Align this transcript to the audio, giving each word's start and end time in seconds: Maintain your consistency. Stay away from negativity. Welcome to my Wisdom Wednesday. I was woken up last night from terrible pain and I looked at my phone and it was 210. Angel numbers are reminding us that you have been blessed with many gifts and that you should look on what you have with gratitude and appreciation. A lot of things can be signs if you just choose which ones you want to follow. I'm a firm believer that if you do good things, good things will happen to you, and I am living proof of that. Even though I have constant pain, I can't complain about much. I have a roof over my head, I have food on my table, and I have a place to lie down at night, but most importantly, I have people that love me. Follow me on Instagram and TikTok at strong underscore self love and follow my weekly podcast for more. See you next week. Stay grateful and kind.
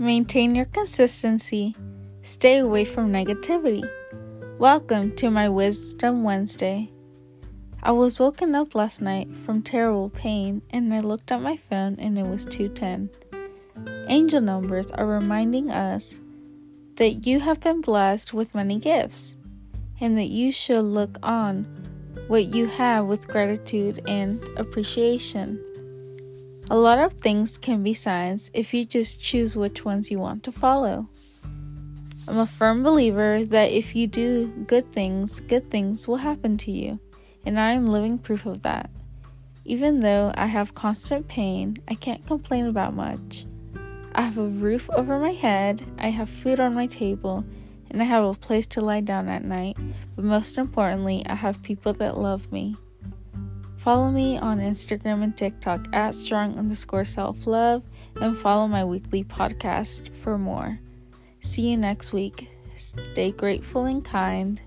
Maintain 0.00 0.56
your 0.56 0.64
consistency. 0.64 1.76
Stay 2.22 2.58
away 2.58 2.84
from 2.84 3.12
negativity. 3.12 3.88
Welcome 4.58 5.14
to 5.16 5.30
my 5.30 5.48
Wisdom 5.48 6.24
Wednesday. 6.24 6.90
I 7.80 7.92
was 7.92 8.18
woken 8.18 8.56
up 8.56 8.74
last 8.74 9.00
night 9.00 9.36
from 9.36 9.62
terrible 9.62 10.10
pain 10.10 10.62
and 10.70 10.92
I 10.92 10.98
looked 10.98 11.30
at 11.30 11.42
my 11.42 11.56
phone 11.56 11.94
and 12.00 12.18
it 12.18 12.26
was 12.26 12.44
210. 12.46 13.08
Angel 14.08 14.40
numbers 14.40 14.90
are 14.90 15.06
reminding 15.06 15.70
us 15.70 16.18
that 16.96 17.24
you 17.24 17.38
have 17.38 17.60
been 17.60 17.80
blessed 17.80 18.34
with 18.34 18.52
many 18.52 18.80
gifts 18.80 19.36
and 20.00 20.18
that 20.18 20.28
you 20.28 20.50
should 20.50 20.82
look 20.82 21.18
on 21.22 21.66
what 22.26 22.46
you 22.46 22.66
have 22.66 23.06
with 23.06 23.28
gratitude 23.28 24.00
and 24.08 24.42
appreciation. 24.56 25.64
A 26.70 26.78
lot 26.78 26.98
of 26.98 27.12
things 27.12 27.58
can 27.58 27.82
be 27.82 27.92
signs 27.92 28.50
if 28.54 28.72
you 28.72 28.86
just 28.86 29.20
choose 29.20 29.54
which 29.54 29.84
ones 29.84 30.10
you 30.10 30.18
want 30.18 30.42
to 30.44 30.52
follow. 30.52 31.10
I'm 32.26 32.38
a 32.38 32.46
firm 32.46 32.82
believer 32.82 33.44
that 33.44 33.70
if 33.70 33.94
you 33.94 34.06
do 34.06 34.48
good 34.66 34.90
things, 34.90 35.40
good 35.40 35.70
things 35.70 36.08
will 36.08 36.16
happen 36.16 36.56
to 36.58 36.70
you, 36.70 36.98
and 37.44 37.60
I 37.60 37.72
am 37.72 37.86
living 37.86 38.16
proof 38.16 38.46
of 38.46 38.62
that. 38.62 38.88
Even 39.66 40.00
though 40.00 40.32
I 40.36 40.46
have 40.46 40.74
constant 40.74 41.28
pain, 41.28 41.76
I 41.86 41.96
can't 41.96 42.26
complain 42.26 42.64
about 42.64 42.94
much. 42.94 43.44
I 44.14 44.22
have 44.22 44.38
a 44.38 44.46
roof 44.46 44.88
over 44.88 45.18
my 45.18 45.32
head, 45.32 45.84
I 45.98 46.08
have 46.08 46.30
food 46.30 46.60
on 46.60 46.74
my 46.74 46.86
table, 46.86 47.44
and 47.90 48.00
I 48.00 48.06
have 48.06 48.24
a 48.24 48.32
place 48.32 48.66
to 48.68 48.80
lie 48.80 49.02
down 49.02 49.28
at 49.28 49.44
night, 49.44 49.76
but 50.16 50.24
most 50.24 50.56
importantly, 50.56 51.24
I 51.26 51.34
have 51.34 51.62
people 51.62 51.92
that 51.92 52.16
love 52.16 52.50
me. 52.50 52.76
Follow 53.84 54.10
me 54.10 54.38
on 54.38 54.60
Instagram 54.60 55.22
and 55.22 55.36
TikTok 55.36 55.88
at 55.92 56.14
strong 56.14 56.56
underscore 56.56 57.04
self 57.04 57.46
love 57.46 57.82
and 58.18 58.34
follow 58.34 58.66
my 58.66 58.82
weekly 58.82 59.22
podcast 59.22 60.08
for 60.16 60.38
more. 60.38 60.80
See 61.40 61.70
you 61.70 61.76
next 61.76 62.10
week. 62.10 62.48
Stay 62.76 63.30
grateful 63.30 63.84
and 63.84 64.02
kind. 64.02 64.62